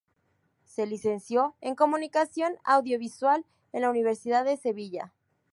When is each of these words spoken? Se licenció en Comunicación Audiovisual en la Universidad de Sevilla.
Se 0.65 0.87
licenció 0.87 1.55
en 1.61 1.75
Comunicación 1.75 2.57
Audiovisual 2.63 3.45
en 3.71 3.81
la 3.83 3.91
Universidad 3.91 4.43
de 4.43 4.57
Sevilla. 4.57 5.13